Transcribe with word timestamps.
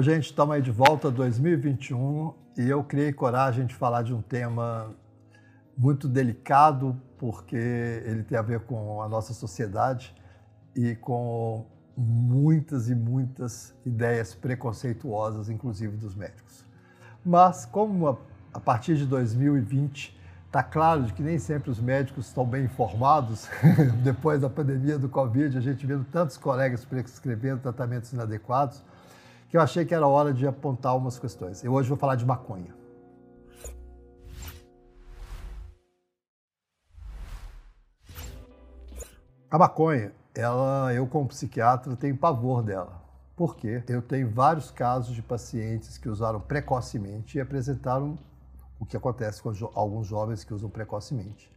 Gente, 0.00 0.26
estamos 0.26 0.54
aí 0.54 0.60
de 0.60 0.70
volta 0.70 1.10
2021 1.10 2.34
e 2.58 2.68
eu 2.68 2.84
criei 2.84 3.14
coragem 3.14 3.64
de 3.64 3.74
falar 3.74 4.02
de 4.02 4.12
um 4.12 4.20
tema 4.20 4.94
muito 5.76 6.06
delicado 6.06 7.00
porque 7.16 7.56
ele 7.56 8.22
tem 8.22 8.36
a 8.36 8.42
ver 8.42 8.60
com 8.60 9.00
a 9.00 9.08
nossa 9.08 9.32
sociedade 9.32 10.14
e 10.74 10.94
com 10.96 11.64
muitas 11.96 12.90
e 12.90 12.94
muitas 12.94 13.74
ideias 13.86 14.34
preconceituosas, 14.34 15.48
inclusive 15.48 15.96
dos 15.96 16.14
médicos. 16.14 16.62
Mas 17.24 17.64
como 17.64 18.06
a, 18.06 18.16
a 18.52 18.60
partir 18.60 18.96
de 18.96 19.06
2020 19.06 20.14
está 20.44 20.62
claro 20.62 21.04
de 21.04 21.14
que 21.14 21.22
nem 21.22 21.38
sempre 21.38 21.70
os 21.70 21.80
médicos 21.80 22.26
estão 22.26 22.44
bem 22.44 22.64
informados, 22.64 23.48
depois 24.04 24.42
da 24.42 24.50
pandemia 24.50 24.98
do 24.98 25.08
Covid, 25.08 25.56
a 25.56 25.60
gente 25.60 25.86
vendo 25.86 26.04
tantos 26.04 26.36
colegas 26.36 26.84
prescrevendo 26.84 27.62
tratamentos 27.62 28.12
inadequados, 28.12 28.84
que 29.48 29.56
eu 29.56 29.60
achei 29.60 29.84
que 29.84 29.94
era 29.94 30.06
hora 30.06 30.32
de 30.32 30.46
apontar 30.46 30.96
umas 30.96 31.18
questões. 31.18 31.62
Eu 31.62 31.72
hoje 31.72 31.88
vou 31.88 31.98
falar 31.98 32.16
de 32.16 32.26
maconha. 32.26 32.74
A 39.48 39.58
maconha, 39.58 40.12
ela, 40.34 40.92
eu 40.92 41.06
como 41.06 41.28
psiquiatra 41.28 41.96
tenho 41.96 42.16
pavor 42.16 42.62
dela. 42.62 43.00
Por 43.36 43.54
quê? 43.54 43.82
Eu 43.86 44.02
tenho 44.02 44.28
vários 44.30 44.70
casos 44.70 45.14
de 45.14 45.22
pacientes 45.22 45.96
que 45.98 46.08
usaram 46.08 46.40
precocemente 46.40 47.38
e 47.38 47.40
apresentaram 47.40 48.18
o 48.80 48.84
que 48.84 48.96
acontece 48.96 49.42
com 49.42 49.52
alguns 49.74 50.06
jovens 50.06 50.42
que 50.42 50.52
usam 50.52 50.68
precocemente, 50.68 51.50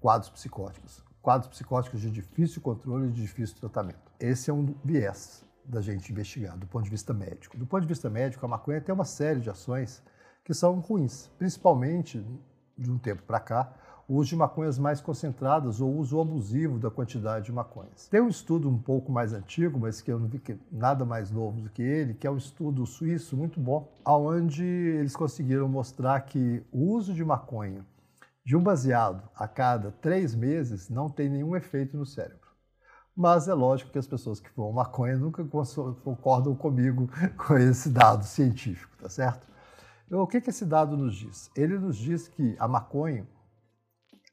quadros 0.00 0.30
psicóticos. 0.30 1.04
Quadros 1.22 1.48
psicóticos 1.48 2.00
de 2.00 2.10
difícil 2.10 2.60
controle 2.60 3.08
e 3.08 3.10
de 3.12 3.22
difícil 3.22 3.56
tratamento. 3.58 4.10
Esse 4.18 4.50
é 4.50 4.54
um 4.54 4.74
viés 4.84 5.47
da 5.68 5.80
gente 5.82 6.10
investigar 6.10 6.56
do 6.56 6.66
ponto 6.66 6.84
de 6.84 6.90
vista 6.90 7.12
médico. 7.12 7.56
Do 7.56 7.66
ponto 7.66 7.82
de 7.82 7.88
vista 7.88 8.08
médico, 8.08 8.44
a 8.44 8.48
maconha 8.48 8.80
tem 8.80 8.94
uma 8.94 9.04
série 9.04 9.40
de 9.40 9.50
ações 9.50 10.02
que 10.42 10.54
são 10.54 10.80
ruins, 10.80 11.28
principalmente 11.38 12.24
de 12.76 12.90
um 12.90 12.96
tempo 12.96 13.22
para 13.22 13.38
cá, 13.38 13.72
o 14.08 14.14
uso 14.14 14.30
de 14.30 14.36
maconhas 14.36 14.78
mais 14.78 15.02
concentradas 15.02 15.82
ou 15.82 15.94
uso 15.94 16.18
abusivo 16.18 16.78
da 16.78 16.90
quantidade 16.90 17.44
de 17.46 17.52
maconhas. 17.52 18.08
Tem 18.08 18.22
um 18.22 18.28
estudo 18.28 18.66
um 18.66 18.78
pouco 18.78 19.12
mais 19.12 19.34
antigo, 19.34 19.78
mas 19.78 20.00
que 20.00 20.10
eu 20.10 20.18
não 20.18 20.26
vi 20.26 20.38
que 20.38 20.56
nada 20.72 21.04
mais 21.04 21.30
novo 21.30 21.60
do 21.60 21.68
que 21.68 21.82
ele, 21.82 22.14
que 22.14 22.26
é 22.26 22.30
um 22.30 22.38
estudo 22.38 22.86
suíço 22.86 23.36
muito 23.36 23.60
bom, 23.60 23.92
onde 24.06 24.64
eles 24.64 25.14
conseguiram 25.14 25.68
mostrar 25.68 26.18
que 26.22 26.64
o 26.72 26.94
uso 26.94 27.12
de 27.12 27.22
maconha 27.22 27.84
de 28.42 28.56
um 28.56 28.62
baseado 28.62 29.28
a 29.36 29.46
cada 29.46 29.90
três 29.90 30.34
meses 30.34 30.88
não 30.88 31.10
tem 31.10 31.28
nenhum 31.28 31.54
efeito 31.54 31.98
no 31.98 32.06
cérebro. 32.06 32.47
Mas 33.20 33.48
é 33.48 33.52
lógico 33.52 33.90
que 33.90 33.98
as 33.98 34.06
pessoas 34.06 34.38
que 34.38 34.48
fumam 34.48 34.70
maconha 34.70 35.18
nunca 35.18 35.44
concordam 36.04 36.54
comigo 36.54 37.10
com 37.36 37.58
esse 37.58 37.88
dado 37.88 38.24
científico, 38.24 38.96
tá 38.96 39.08
certo? 39.08 39.44
Então, 40.06 40.20
o 40.20 40.26
que, 40.28 40.40
que 40.40 40.50
esse 40.50 40.64
dado 40.64 40.96
nos 40.96 41.16
diz? 41.16 41.50
Ele 41.56 41.76
nos 41.80 41.96
diz 41.96 42.28
que 42.28 42.54
a 42.60 42.68
maconha 42.68 43.26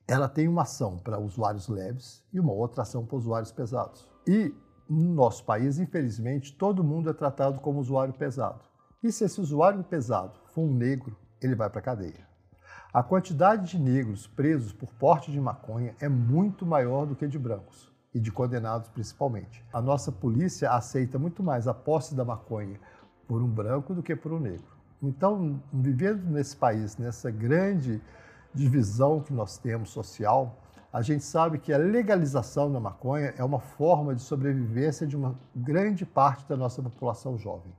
ela 0.08 0.30
tem 0.30 0.48
uma 0.48 0.62
ação 0.62 1.00
para 1.00 1.18
usuários 1.18 1.68
leves 1.68 2.24
e 2.32 2.40
uma 2.40 2.54
outra 2.54 2.84
ação 2.84 3.04
para 3.04 3.18
usuários 3.18 3.52
pesados. 3.52 4.08
E 4.28 4.54
no 4.88 5.16
nosso 5.16 5.44
país, 5.46 5.80
infelizmente, 5.80 6.54
todo 6.56 6.84
mundo 6.84 7.10
é 7.10 7.14
tratado 7.14 7.60
como 7.62 7.80
usuário 7.80 8.14
pesado. 8.14 8.62
E 9.02 9.12
se 9.12 9.24
esse 9.24 9.42
usuário 9.42 9.84
pesado 9.84 10.40
for 10.54 10.62
um 10.62 10.72
negro, 10.72 11.18
ele 11.42 11.56
vai 11.56 11.72
para 11.72 11.80
a 11.80 11.84
cadeia. 11.84 12.28
A 12.94 13.02
quantidade 13.02 13.72
de 13.72 13.80
negros 13.80 14.28
presos 14.28 14.72
por 14.72 14.94
porte 14.94 15.32
de 15.32 15.42
maconha 15.42 15.96
é 16.00 16.08
muito 16.08 16.68
maior 16.68 17.08
do 17.08 17.16
que 17.16 17.28
de 17.28 17.40
brancos 17.40 17.95
e 18.16 18.20
de 18.20 18.32
condenados 18.32 18.88
principalmente. 18.88 19.62
A 19.74 19.82
nossa 19.82 20.10
polícia 20.10 20.72
aceita 20.72 21.20
muito 21.20 21.44
mais 21.44 21.68
a 21.68 21.74
posse 21.74 22.16
da 22.16 22.24
maconha 22.24 22.80
por 23.28 23.42
um 23.42 23.48
branco 23.48 23.94
do 23.94 24.02
que 24.02 24.16
por 24.16 24.32
um 24.32 24.40
negro. 24.40 24.74
Então, 25.04 25.62
vivendo 25.74 26.24
nesse 26.32 26.56
país, 26.56 26.98
nessa 26.98 27.30
grande 27.30 28.02
divisão 28.54 29.20
que 29.20 29.34
nós 29.34 29.58
temos 29.58 29.90
social, 29.90 30.58
a 30.94 31.02
gente 31.02 31.26
sabe 31.26 31.60
que 31.60 31.74
a 31.74 31.78
legalização 31.78 32.72
da 32.72 32.80
maconha 32.80 33.34
é 33.38 33.44
uma 33.44 33.60
forma 33.60 34.16
de 34.16 34.22
sobrevivência 34.22 35.06
de 35.06 35.18
uma 35.18 35.38
grande 35.54 36.06
parte 36.06 36.48
da 36.48 36.56
nossa 36.56 36.82
população 36.82 37.38
jovem, 37.38 37.74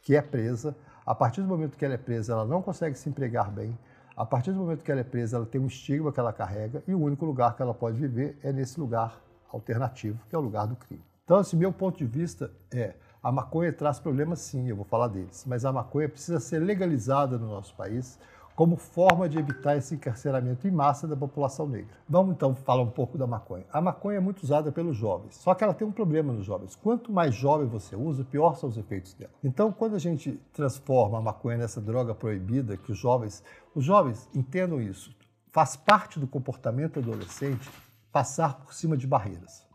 que 0.00 0.16
é 0.16 0.22
presa. 0.22 0.74
A 1.04 1.14
partir 1.14 1.42
do 1.42 1.48
momento 1.48 1.76
que 1.76 1.84
ela 1.84 1.94
é 1.94 1.98
presa, 1.98 2.32
ela 2.32 2.46
não 2.46 2.62
consegue 2.62 2.96
se 2.96 3.10
empregar 3.10 3.50
bem. 3.50 3.78
A 4.16 4.24
partir 4.24 4.52
do 4.52 4.58
momento 4.58 4.82
que 4.82 4.90
ela 4.90 5.02
é 5.02 5.04
presa, 5.04 5.36
ela 5.36 5.44
tem 5.44 5.60
um 5.60 5.66
estigma 5.66 6.10
que 6.10 6.18
ela 6.18 6.32
carrega 6.32 6.82
e 6.88 6.94
o 6.94 7.00
único 7.00 7.26
lugar 7.26 7.54
que 7.54 7.60
ela 7.60 7.74
pode 7.74 7.98
viver 7.98 8.38
é 8.42 8.50
nesse 8.50 8.80
lugar 8.80 9.20
alternativo, 9.52 10.18
que 10.28 10.34
é 10.34 10.38
o 10.38 10.42
lugar 10.42 10.66
do 10.66 10.76
crime. 10.76 11.02
Então, 11.24 11.36
assim, 11.36 11.56
meu 11.56 11.72
ponto 11.72 11.98
de 11.98 12.06
vista 12.06 12.50
é 12.70 12.94
a 13.22 13.30
maconha 13.30 13.72
traz 13.72 14.00
problemas 14.00 14.40
sim, 14.40 14.68
eu 14.68 14.74
vou 14.74 14.84
falar 14.84 15.06
deles, 15.06 15.44
mas 15.46 15.64
a 15.64 15.72
maconha 15.72 16.08
precisa 16.08 16.40
ser 16.40 16.58
legalizada 16.58 17.38
no 17.38 17.46
nosso 17.46 17.74
país 17.76 18.18
como 18.54 18.76
forma 18.76 19.28
de 19.28 19.38
evitar 19.38 19.76
esse 19.76 19.94
encarceramento 19.94 20.68
em 20.68 20.70
massa 20.70 21.06
da 21.06 21.16
população 21.16 21.66
negra. 21.66 21.94
Vamos 22.08 22.34
então 22.34 22.54
falar 22.54 22.82
um 22.82 22.90
pouco 22.90 23.16
da 23.16 23.26
maconha. 23.26 23.64
A 23.72 23.80
maconha 23.80 24.18
é 24.18 24.20
muito 24.20 24.42
usada 24.42 24.70
pelos 24.70 24.96
jovens, 24.96 25.36
só 25.36 25.54
que 25.54 25.64
ela 25.64 25.72
tem 25.72 25.86
um 25.86 25.92
problema 25.92 26.32
nos 26.32 26.44
jovens. 26.44 26.76
Quanto 26.76 27.12
mais 27.12 27.34
jovem 27.34 27.66
você 27.66 27.96
usa, 27.96 28.24
pior 28.24 28.56
são 28.56 28.68
os 28.68 28.76
efeitos 28.76 29.14
dela. 29.14 29.32
Então, 29.42 29.72
quando 29.72 29.96
a 29.96 29.98
gente 29.98 30.38
transforma 30.52 31.18
a 31.18 31.22
maconha 31.22 31.58
nessa 31.58 31.80
droga 31.80 32.14
proibida, 32.14 32.76
que 32.76 32.92
os 32.92 32.98
jovens, 32.98 33.42
os 33.74 33.84
jovens 33.84 34.28
entendam 34.34 34.80
isso, 34.80 35.14
faz 35.50 35.76
parte 35.76 36.18
do 36.18 36.26
comportamento 36.26 36.98
adolescente 36.98 37.70
passar 38.12 38.58
por 38.58 38.74
cima 38.74 38.96
de 38.96 39.06
barreiras. 39.06 39.66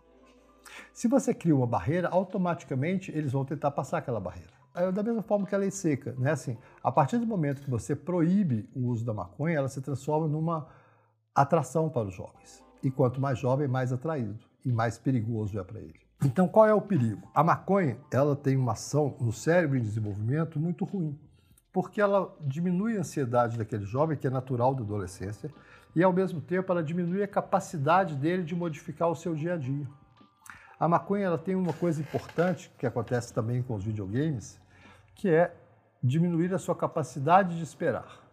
Se 0.93 1.07
você 1.07 1.33
cria 1.33 1.55
uma 1.55 1.65
barreira, 1.65 2.07
automaticamente 2.07 3.11
eles 3.11 3.31
vão 3.31 3.43
tentar 3.43 3.71
passar 3.71 3.97
aquela 3.97 4.19
barreira. 4.19 4.53
É 4.75 4.91
da 4.91 5.01
mesma 5.01 5.23
forma 5.23 5.47
que 5.47 5.55
a 5.55 5.57
lei 5.57 5.71
seca, 5.71 6.13
né? 6.19 6.31
Assim, 6.31 6.55
a 6.83 6.91
partir 6.91 7.17
do 7.17 7.25
momento 7.25 7.63
que 7.63 7.69
você 7.69 7.95
proíbe 7.95 8.69
o 8.75 8.87
uso 8.87 9.03
da 9.03 9.13
maconha, 9.13 9.57
ela 9.57 9.67
se 9.67 9.81
transforma 9.81 10.27
numa 10.27 10.67
atração 11.33 11.89
para 11.89 12.07
os 12.07 12.13
jovens. 12.13 12.63
E 12.83 12.91
quanto 12.91 13.19
mais 13.19 13.39
jovem, 13.39 13.67
mais 13.67 13.91
atraído 13.91 14.45
e 14.63 14.71
mais 14.71 14.99
perigoso 14.99 15.59
é 15.59 15.63
para 15.63 15.79
ele. 15.79 15.99
Então, 16.23 16.47
qual 16.47 16.67
é 16.67 16.73
o 16.73 16.81
perigo? 16.81 17.27
A 17.33 17.43
maconha, 17.43 17.97
ela 18.11 18.35
tem 18.35 18.55
uma 18.55 18.73
ação 18.73 19.15
no 19.19 19.31
cérebro 19.31 19.77
em 19.77 19.81
desenvolvimento 19.81 20.59
muito 20.59 20.85
ruim, 20.85 21.17
porque 21.77 22.01
ela 22.01 22.35
diminui 22.41 22.97
a 22.97 23.01
ansiedade 23.01 23.55
daquele 23.55 23.85
jovem, 23.85 24.17
que 24.17 24.25
é 24.25 24.31
natural 24.31 24.73
da 24.73 24.81
adolescência, 24.81 25.47
e 25.95 26.01
ao 26.01 26.11
mesmo 26.11 26.41
tempo 26.41 26.71
ela 26.71 26.81
diminui 26.81 27.21
a 27.21 27.27
capacidade 27.27 28.15
dele 28.15 28.41
de 28.41 28.55
modificar 28.55 29.07
o 29.11 29.15
seu 29.15 29.35
dia 29.35 29.53
a 29.53 29.57
dia. 29.57 29.85
A 30.79 30.87
maconha 30.87 31.25
ela 31.25 31.37
tem 31.37 31.53
uma 31.53 31.73
coisa 31.73 32.01
importante 32.01 32.71
que 32.79 32.87
acontece 32.87 33.31
também 33.31 33.61
com 33.61 33.75
os 33.75 33.83
videogames, 33.83 34.59
que 35.13 35.29
é 35.29 35.53
diminuir 36.01 36.51
a 36.51 36.57
sua 36.57 36.75
capacidade 36.75 37.55
de 37.55 37.61
esperar. 37.61 38.23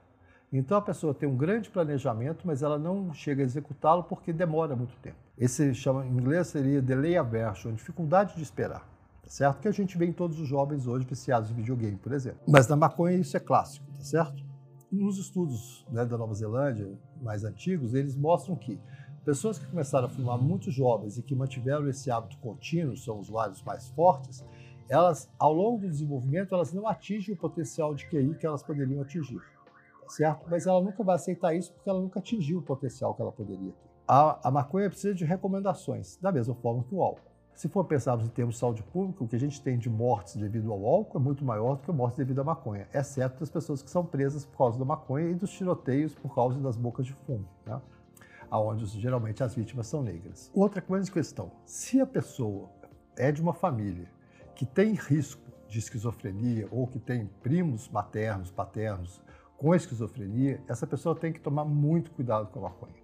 Então 0.50 0.78
a 0.78 0.82
pessoa 0.82 1.12
tem 1.12 1.28
um 1.28 1.36
grande 1.36 1.68
planejamento, 1.68 2.46
mas 2.46 2.62
ela 2.62 2.78
não 2.78 3.12
chega 3.12 3.42
a 3.42 3.44
executá-lo 3.44 4.04
porque 4.04 4.32
demora 4.32 4.74
muito 4.74 4.96
tempo. 5.02 5.18
Esse 5.36 5.74
chama, 5.74 6.06
em 6.06 6.16
inglês 6.16 6.46
seria 6.46 6.80
delay 6.80 7.18
aversion, 7.18 7.74
dificuldade 7.74 8.36
de 8.36 8.42
esperar. 8.42 8.93
Tá 9.24 9.30
certo? 9.30 9.60
Que 9.60 9.68
a 9.68 9.72
gente 9.72 9.96
vê 9.96 10.06
em 10.06 10.12
todos 10.12 10.38
os 10.38 10.46
jovens 10.46 10.86
hoje 10.86 11.06
viciados 11.06 11.50
em 11.50 11.54
videogame, 11.54 11.96
por 11.96 12.12
exemplo. 12.12 12.40
Mas 12.46 12.68
na 12.68 12.76
maconha 12.76 13.16
isso 13.16 13.36
é 13.36 13.40
clássico, 13.40 13.86
tá 13.96 14.04
certo? 14.04 14.44
Nos 14.92 15.18
estudos 15.18 15.84
né, 15.90 16.04
da 16.04 16.16
Nova 16.18 16.34
Zelândia, 16.34 16.92
mais 17.20 17.42
antigos, 17.42 17.94
eles 17.94 18.14
mostram 18.14 18.54
que 18.54 18.78
pessoas 19.24 19.58
que 19.58 19.66
começaram 19.66 20.06
a 20.06 20.10
fumar 20.10 20.38
muito 20.38 20.70
jovens 20.70 21.16
e 21.16 21.22
que 21.22 21.34
mantiveram 21.34 21.88
esse 21.88 22.10
hábito 22.10 22.38
contínuo, 22.38 22.96
são 22.96 23.18
usuários 23.18 23.62
mais 23.62 23.88
fortes, 23.88 24.44
elas, 24.88 25.30
ao 25.38 25.52
longo 25.52 25.80
do 25.80 25.88
desenvolvimento, 25.88 26.54
elas 26.54 26.72
não 26.72 26.86
atingem 26.86 27.34
o 27.34 27.38
potencial 27.38 27.94
de 27.94 28.06
QI 28.08 28.34
que 28.34 28.46
elas 28.46 28.62
poderiam 28.62 29.00
atingir, 29.00 29.40
tá 30.02 30.08
certo? 30.10 30.46
Mas 30.50 30.66
ela 30.66 30.82
nunca 30.82 31.02
vai 31.02 31.16
aceitar 31.16 31.54
isso 31.54 31.72
porque 31.72 31.88
ela 31.88 32.00
nunca 32.00 32.18
atingiu 32.18 32.58
o 32.58 32.62
potencial 32.62 33.14
que 33.14 33.22
ela 33.22 33.32
poderia 33.32 33.72
ter. 33.72 33.90
A, 34.06 34.48
a 34.48 34.50
maconha 34.50 34.90
precisa 34.90 35.14
de 35.14 35.24
recomendações, 35.24 36.18
da 36.18 36.30
mesma 36.30 36.54
forma 36.56 36.84
que 36.84 36.94
o 36.94 37.02
álcool. 37.02 37.33
Se 37.54 37.68
for 37.68 37.84
pensarmos 37.84 38.26
em 38.26 38.28
termos 38.28 38.56
de 38.56 38.60
saúde 38.60 38.82
pública, 38.82 39.22
o 39.22 39.28
que 39.28 39.36
a 39.36 39.38
gente 39.38 39.62
tem 39.62 39.78
de 39.78 39.88
mortes 39.88 40.34
devido 40.34 40.72
ao 40.72 40.84
álcool 40.84 41.18
é 41.18 41.20
muito 41.20 41.44
maior 41.44 41.76
do 41.76 41.82
que 41.82 41.92
mortes 41.92 42.18
devido 42.18 42.40
à 42.40 42.44
maconha, 42.44 42.88
exceto 42.92 43.38
das 43.38 43.48
pessoas 43.48 43.80
que 43.80 43.88
são 43.88 44.04
presas 44.04 44.44
por 44.44 44.58
causa 44.58 44.78
da 44.78 44.84
maconha 44.84 45.30
e 45.30 45.34
dos 45.34 45.52
tiroteios 45.52 46.14
por 46.16 46.34
causa 46.34 46.58
das 46.58 46.76
bocas 46.76 47.06
de 47.06 47.12
fumo, 47.12 47.48
né? 47.64 47.80
onde 48.50 48.84
geralmente 48.86 49.42
as 49.42 49.54
vítimas 49.54 49.86
são 49.86 50.02
negras. 50.02 50.50
Outra 50.52 50.82
coisa 50.82 51.04
de 51.04 51.12
questão, 51.12 51.52
se 51.64 52.00
a 52.00 52.06
pessoa 52.06 52.68
é 53.16 53.30
de 53.30 53.40
uma 53.40 53.52
família 53.52 54.08
que 54.56 54.66
tem 54.66 54.94
risco 54.94 55.42
de 55.68 55.78
esquizofrenia 55.78 56.66
ou 56.72 56.88
que 56.88 56.98
tem 56.98 57.26
primos 57.40 57.88
maternos, 57.88 58.50
paternos 58.50 59.20
com 59.56 59.74
esquizofrenia, 59.74 60.60
essa 60.68 60.86
pessoa 60.86 61.14
tem 61.14 61.32
que 61.32 61.40
tomar 61.40 61.64
muito 61.64 62.10
cuidado 62.10 62.48
com 62.48 62.58
a 62.58 62.62
maconha, 62.62 62.94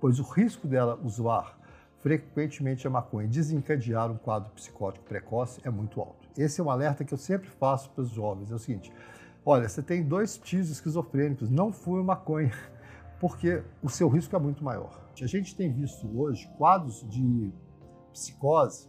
pois 0.00 0.18
o 0.18 0.24
risco 0.24 0.66
dela 0.66 0.98
usar 1.02 1.63
frequentemente 2.04 2.86
a 2.86 2.90
maconha 2.90 3.26
desencadear 3.26 4.12
um 4.12 4.18
quadro 4.18 4.50
psicótico 4.50 5.06
precoce 5.06 5.58
é 5.64 5.70
muito 5.70 5.98
alto. 6.02 6.28
Esse 6.36 6.60
é 6.60 6.64
um 6.64 6.68
alerta 6.68 7.02
que 7.02 7.14
eu 7.14 7.16
sempre 7.16 7.48
faço 7.48 7.88
para 7.92 8.02
os 8.02 8.10
jovens, 8.10 8.52
é 8.52 8.54
o 8.54 8.58
seguinte, 8.58 8.92
olha, 9.42 9.66
você 9.66 9.82
tem 9.82 10.02
dois 10.02 10.36
tios 10.36 10.68
esquizofrênicos, 10.68 11.48
não 11.48 11.72
fume 11.72 12.02
maconha, 12.02 12.52
porque 13.18 13.62
o 13.82 13.88
seu 13.88 14.06
risco 14.10 14.36
é 14.36 14.38
muito 14.38 14.62
maior. 14.62 15.02
A 15.18 15.26
gente 15.26 15.56
tem 15.56 15.72
visto 15.72 16.06
hoje 16.20 16.46
quadros 16.58 17.08
de 17.08 17.50
psicose 18.12 18.86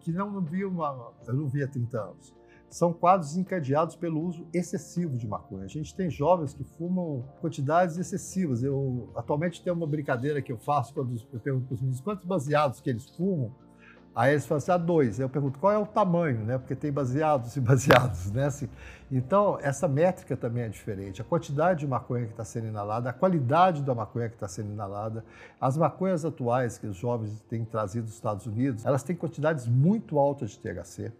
que 0.00 0.12
não 0.12 0.38
vi 0.42 0.66
uma, 0.66 1.14
eu 1.26 1.32
não 1.32 1.48
vi 1.48 1.62
há 1.62 1.66
30 1.66 1.98
anos. 1.98 2.34
São 2.74 2.92
quadros 2.92 3.36
encadeados 3.36 3.94
pelo 3.94 4.20
uso 4.20 4.48
excessivo 4.52 5.16
de 5.16 5.28
maconha. 5.28 5.64
A 5.64 5.68
gente 5.68 5.94
tem 5.94 6.10
jovens 6.10 6.54
que 6.54 6.64
fumam 6.64 7.22
quantidades 7.40 7.96
excessivas. 7.98 8.64
Eu 8.64 9.12
atualmente 9.14 9.62
tenho 9.62 9.76
uma 9.76 9.86
brincadeira 9.86 10.42
que 10.42 10.50
eu 10.50 10.58
faço 10.58 10.92
quando 10.92 11.16
eu 11.32 11.38
pergunto 11.38 11.66
para 11.66 11.74
os 11.74 11.80
meninos 11.80 12.00
quantos 12.00 12.24
baseados 12.24 12.80
que 12.80 12.90
eles 12.90 13.08
fumam. 13.10 13.54
Aí 14.12 14.32
eles 14.32 14.44
falam 14.44 14.58
assim, 14.58 14.72
ah, 14.72 14.76
dois. 14.76 15.20
Aí 15.20 15.24
eu 15.24 15.28
pergunto, 15.28 15.60
qual 15.60 15.72
é 15.72 15.78
o 15.78 15.86
tamanho, 15.86 16.44
né? 16.44 16.58
Porque 16.58 16.74
tem 16.74 16.90
baseados 16.90 17.54
e 17.54 17.60
baseados, 17.62 18.32
né? 18.32 18.46
Assim, 18.46 18.68
então, 19.08 19.56
essa 19.62 19.86
métrica 19.86 20.36
também 20.36 20.64
é 20.64 20.68
diferente. 20.68 21.22
A 21.22 21.24
quantidade 21.24 21.78
de 21.78 21.86
maconha 21.86 22.26
que 22.26 22.32
está 22.32 22.44
sendo 22.44 22.66
inalada, 22.66 23.08
a 23.08 23.12
qualidade 23.12 23.84
da 23.84 23.94
maconha 23.94 24.28
que 24.28 24.34
está 24.34 24.48
sendo 24.48 24.72
inalada. 24.72 25.24
As 25.60 25.76
maconhas 25.76 26.24
atuais 26.24 26.76
que 26.76 26.88
os 26.88 26.96
jovens 26.96 27.40
têm 27.48 27.64
trazido 27.64 28.06
dos 28.06 28.14
Estados 28.14 28.46
Unidos, 28.46 28.84
elas 28.84 29.04
têm 29.04 29.14
quantidades 29.14 29.68
muito 29.68 30.18
altas 30.18 30.50
de 30.50 30.58
THC. 30.58 31.12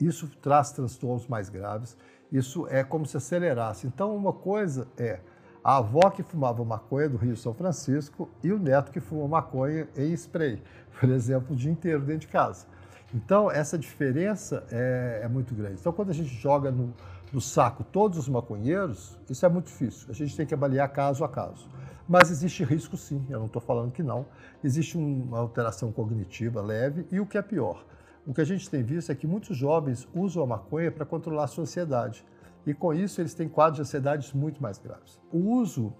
Isso 0.00 0.28
traz 0.40 0.72
transtornos 0.72 1.26
mais 1.26 1.48
graves. 1.48 1.96
Isso 2.30 2.66
é 2.68 2.82
como 2.82 3.06
se 3.06 3.16
acelerasse. 3.16 3.86
Então, 3.86 4.14
uma 4.14 4.32
coisa 4.32 4.88
é 4.98 5.20
a 5.62 5.78
avó 5.78 6.10
que 6.10 6.22
fumava 6.22 6.64
maconha 6.64 7.08
do 7.08 7.16
Rio 7.16 7.36
São 7.36 7.54
Francisco 7.54 8.28
e 8.42 8.52
o 8.52 8.58
neto 8.58 8.90
que 8.90 9.00
fuma 9.00 9.26
maconha 9.26 9.88
em 9.96 10.12
spray, 10.12 10.62
por 11.00 11.08
exemplo, 11.08 11.54
o 11.54 11.56
dia 11.56 11.70
inteiro 11.70 12.00
dentro 12.00 12.20
de 12.20 12.28
casa. 12.28 12.66
Então, 13.14 13.50
essa 13.50 13.78
diferença 13.78 14.66
é, 14.70 15.20
é 15.22 15.28
muito 15.28 15.54
grande. 15.54 15.76
Então, 15.80 15.92
quando 15.92 16.10
a 16.10 16.12
gente 16.12 16.34
joga 16.34 16.70
no, 16.70 16.92
no, 17.32 17.40
saco 17.40 17.84
todos 17.84 18.18
os 18.18 18.28
maconheiros, 18.28 19.16
isso 19.30 19.46
é 19.46 19.48
muito 19.48 19.66
difícil. 19.66 20.08
A 20.10 20.12
gente 20.12 20.36
tem 20.36 20.44
que 20.44 20.52
avaliar 20.52 20.88
caso 20.88 21.24
a 21.24 21.28
caso. 21.28 21.68
Mas 22.08 22.30
existe 22.30 22.64
risco 22.64 22.96
sim, 22.96 23.24
eu 23.30 23.38
não 23.38 23.46
estou 23.46 23.62
falando 23.62 23.92
que 23.92 24.02
não. 24.02 24.26
Existe 24.62 24.98
uma 24.98 25.38
alteração 25.38 25.92
cognitiva 25.92 26.60
leve 26.60 27.06
e 27.10 27.20
o 27.20 27.24
que 27.24 27.38
é 27.38 27.42
pior. 27.42 27.84
O 28.26 28.32
que 28.32 28.40
a 28.40 28.44
gente 28.44 28.70
tem 28.70 28.82
visto 28.82 29.12
é 29.12 29.14
que 29.14 29.26
muitos 29.26 29.56
jovens 29.56 30.08
usam 30.14 30.42
a 30.42 30.46
maconha 30.46 30.90
para 30.90 31.04
controlar 31.04 31.44
a 31.44 31.46
sua 31.46 31.62
ansiedade. 31.62 32.24
E 32.66 32.72
com 32.72 32.94
isso 32.94 33.20
eles 33.20 33.34
têm 33.34 33.48
quadros 33.48 33.76
de 33.76 33.82
ansiedade 33.82 34.34
muito 34.34 34.62
mais 34.62 34.78
graves. 34.78 35.20
O 35.30 35.38
uso 35.38 35.92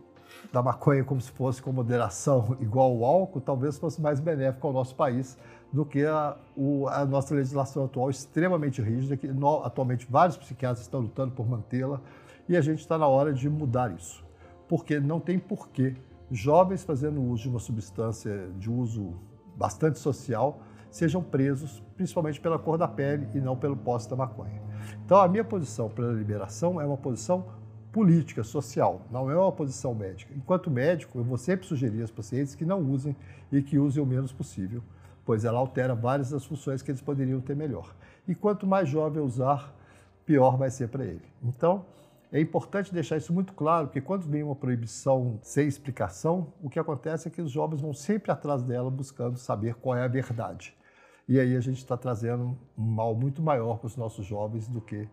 da 0.52 0.62
maconha 0.62 1.04
como 1.04 1.20
se 1.20 1.30
fosse 1.30 1.60
com 1.62 1.70
moderação 1.70 2.56
igual 2.60 2.90
ao 2.90 3.04
álcool, 3.04 3.40
talvez 3.40 3.76
fosse 3.76 4.00
mais 4.00 4.20
benéfico 4.20 4.66
ao 4.66 4.72
nosso 4.72 4.94
país 4.94 5.36
do 5.72 5.84
que 5.84 6.04
a, 6.04 6.36
o, 6.56 6.88
a 6.88 7.04
nossa 7.04 7.34
legislação 7.34 7.84
atual 7.84 8.08
extremamente 8.08 8.80
rígida, 8.80 9.16
que 9.16 9.26
no, 9.26 9.62
atualmente 9.62 10.06
vários 10.08 10.36
psiquiatras 10.36 10.80
estão 10.80 11.00
lutando 11.00 11.32
por 11.32 11.48
mantê-la, 11.48 12.00
e 12.48 12.56
a 12.56 12.60
gente 12.60 12.78
está 12.78 12.96
na 12.96 13.06
hora 13.06 13.32
de 13.32 13.50
mudar 13.50 13.92
isso. 13.92 14.24
Porque 14.68 15.00
não 15.00 15.18
tem 15.18 15.38
porquê 15.38 15.96
jovens 16.30 16.84
fazendo 16.84 17.22
uso 17.22 17.42
de 17.42 17.48
uma 17.48 17.58
substância 17.58 18.48
de 18.58 18.70
uso 18.70 19.14
bastante 19.56 19.98
social 19.98 20.60
sejam 20.94 21.20
presos, 21.20 21.82
principalmente 21.96 22.40
pela 22.40 22.56
cor 22.56 22.78
da 22.78 22.86
pele 22.86 23.26
e 23.34 23.40
não 23.40 23.56
pelo 23.56 23.76
posse 23.76 24.08
da 24.08 24.14
maconha. 24.14 24.62
Então, 25.04 25.18
a 25.18 25.26
minha 25.26 25.42
posição 25.42 25.88
para 25.88 26.08
a 26.08 26.12
liberação 26.12 26.80
é 26.80 26.86
uma 26.86 26.96
posição 26.96 27.46
política, 27.90 28.44
social, 28.44 29.02
não 29.10 29.28
é 29.28 29.36
uma 29.36 29.50
posição 29.50 29.92
médica. 29.92 30.32
Enquanto 30.36 30.70
médico, 30.70 31.18
eu 31.18 31.24
vou 31.24 31.36
sempre 31.36 31.66
sugerir 31.66 32.00
aos 32.02 32.12
pacientes 32.12 32.54
que 32.54 32.64
não 32.64 32.80
usem 32.80 33.16
e 33.50 33.60
que 33.60 33.76
usem 33.76 34.00
o 34.00 34.06
menos 34.06 34.32
possível, 34.32 34.84
pois 35.24 35.44
ela 35.44 35.58
altera 35.58 35.96
várias 35.96 36.30
das 36.30 36.44
funções 36.44 36.80
que 36.80 36.92
eles 36.92 37.02
poderiam 37.02 37.40
ter 37.40 37.56
melhor. 37.56 37.92
E 38.28 38.34
quanto 38.34 38.64
mais 38.64 38.88
jovem 38.88 39.20
usar, 39.20 39.74
pior 40.24 40.56
vai 40.56 40.70
ser 40.70 40.88
para 40.88 41.04
ele. 41.04 41.24
Então, 41.42 41.84
é 42.30 42.40
importante 42.40 42.94
deixar 42.94 43.16
isso 43.16 43.32
muito 43.32 43.52
claro, 43.52 43.88
porque 43.88 44.00
quando 44.00 44.28
vem 44.28 44.44
uma 44.44 44.54
proibição 44.54 45.40
sem 45.42 45.66
explicação, 45.66 46.52
o 46.62 46.70
que 46.70 46.78
acontece 46.78 47.26
é 47.26 47.30
que 47.32 47.42
os 47.42 47.50
jovens 47.50 47.80
vão 47.80 47.92
sempre 47.92 48.30
atrás 48.30 48.62
dela 48.62 48.90
buscando 48.92 49.36
saber 49.36 49.74
qual 49.74 49.96
é 49.96 50.04
a 50.04 50.08
verdade. 50.08 50.76
E 51.26 51.40
aí 51.40 51.56
a 51.56 51.60
gente 51.60 51.78
está 51.78 51.96
trazendo 51.96 52.56
um 52.76 52.84
mal 52.84 53.14
muito 53.14 53.42
maior 53.42 53.78
para 53.78 53.86
os 53.86 53.96
nossos 53.96 54.26
jovens 54.26 54.68
do 54.68 54.80
que 54.80 55.08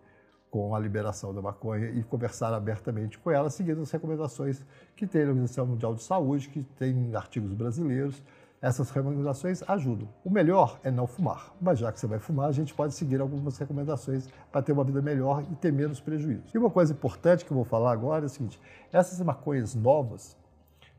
com 0.49 0.75
a 0.75 0.79
liberação 0.79 1.33
da 1.33 1.41
maconha 1.41 1.89
e 1.89 2.03
conversar 2.03 2.53
abertamente 2.53 3.17
com 3.17 3.31
ela, 3.31 3.49
seguindo 3.49 3.81
as 3.81 3.89
recomendações 3.89 4.65
que 4.97 5.07
tem 5.07 5.23
a 5.23 5.27
Organização 5.27 5.65
Mundial 5.65 5.95
de 5.95 6.03
Saúde, 6.03 6.49
que 6.49 6.61
tem 6.61 7.15
artigos 7.15 7.53
brasileiros. 7.53 8.21
Essas 8.61 8.91
recomendações 8.91 9.63
ajudam. 9.67 10.09
O 10.23 10.29
melhor 10.29 10.77
é 10.83 10.91
não 10.91 11.07
fumar, 11.07 11.55
mas 11.59 11.79
já 11.79 11.91
que 11.91 11.99
você 11.99 12.05
vai 12.05 12.19
fumar, 12.19 12.49
a 12.49 12.51
gente 12.51 12.73
pode 12.73 12.93
seguir 12.93 13.21
algumas 13.21 13.57
recomendações 13.57 14.27
para 14.51 14.61
ter 14.61 14.73
uma 14.73 14.83
vida 14.83 15.01
melhor 15.01 15.43
e 15.49 15.55
ter 15.55 15.71
menos 15.71 16.01
prejuízo. 16.01 16.43
E 16.53 16.57
uma 16.57 16.69
coisa 16.69 16.91
importante 16.91 17.45
que 17.45 17.51
eu 17.51 17.55
vou 17.55 17.65
falar 17.65 17.93
agora 17.93 18.25
é 18.25 18.27
o 18.27 18.29
seguinte: 18.29 18.59
essas 18.91 19.19
maconhas 19.21 19.73
novas, 19.73 20.37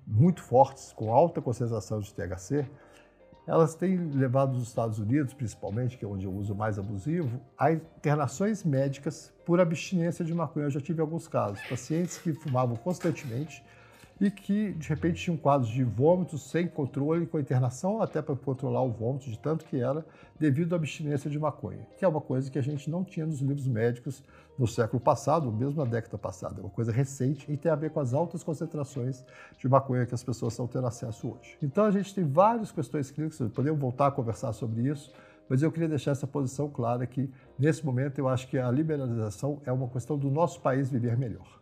muito 0.07 0.43
fortes, 0.43 0.93
com 0.95 1.13
alta 1.13 1.41
concentração 1.41 2.01
de 2.01 2.13
THC, 2.13 2.69
elas 3.47 3.75
têm 3.75 3.97
levado 4.13 4.57
os 4.57 4.69
Estados 4.69 4.99
Unidos, 4.99 5.35
principalmente, 5.35 5.99
que 5.99 6.05
é 6.05 6.09
onde 6.09 6.27
eu 6.27 6.33
uso 6.33 6.55
mais 6.55 6.79
abusivo, 6.79 7.41
a 7.59 7.73
internações 7.73 8.63
médicas 8.65 9.33
por 9.45 9.61
abstinência 9.61 10.25
de 10.25 10.33
maconha. 10.33 10.67
Eu 10.67 10.71
já 10.71 10.81
tive 10.81 11.01
alguns 11.01 11.27
casos, 11.27 11.61
pacientes 11.69 12.19
que 12.19 12.33
fumavam 12.33 12.77
constantemente 12.77 13.65
e 14.21 14.31
que 14.31 14.73
de 14.73 14.89
repente 14.89 15.23
tinham 15.23 15.37
quadros 15.37 15.71
de 15.71 15.83
vômitos 15.83 16.51
sem 16.51 16.67
controle, 16.67 17.27
com 17.27 17.39
internação 17.39 18.01
até 18.01 18.23
para 18.23 18.37
controlar 18.37 18.83
o 18.83 18.91
vômito, 18.91 19.31
de 19.31 19.39
tanto 19.39 19.65
que 19.65 19.81
era, 19.81 20.05
devido 20.39 20.73
à 20.73 20.77
abstinência 20.77 21.31
de 21.31 21.39
maconha, 21.39 21.87
que 21.99 22.05
é 22.05 22.09
uma 22.09 22.21
coisa 22.21 22.51
que 22.51 22.59
a 22.59 22.63
gente 22.63 22.89
não 22.91 23.05
tinha 23.05 23.27
nos 23.27 23.41
livros 23.41 23.67
médicos 23.67 24.23
no 24.59 24.67
século 24.67 25.01
passado, 25.01 25.47
ou 25.47 25.53
mesmo 25.53 25.83
na 25.83 25.91
década 25.91 26.19
passada, 26.19 26.61
é 26.61 26.61
uma 26.61 26.71
coisa 26.71 26.93
recente 26.93 27.51
e 27.51 27.57
tem 27.57 27.73
a 27.73 27.75
ver 27.75 27.91
com 27.91 28.01
as 28.01 28.13
altas 28.13 28.43
concentrações 28.43 29.25
de 29.59 29.69
maconha 29.69 30.07
que 30.07 30.15
as 30.15 30.23
pessoas 30.23 30.53
estão 30.53 30.67
tendo 30.67 30.87
acesso 30.87 31.29
hoje. 31.29 31.57
Então 31.63 31.85
a 31.85 31.91
gente 31.91 32.15
tem 32.15 32.25
várias 32.25 32.71
questões 32.71 33.11
clínicas, 33.11 33.51
podemos 33.51 33.81
voltar 33.81 34.09
a 34.09 34.11
conversar 34.11 34.53
sobre 34.53 34.83
isso, 34.89 35.13
mas 35.49 35.63
eu 35.63 35.71
queria 35.73 35.89
deixar 35.89 36.13
essa 36.13 36.27
posição 36.27 36.69
clara 36.69 37.07
que, 37.07 37.31
nesse 37.59 37.85
momento, 37.85 38.19
eu 38.19 38.29
acho 38.29 38.49
que 38.49 38.59
a 38.59 38.71
liberalização 38.71 39.61
é 39.67 39.73
uma 39.73 39.89
questão 39.89 40.17
do 40.17 40.31
nosso 40.31 40.61
país 40.61 40.91
viver 40.91 41.17
melhor. 41.17 41.62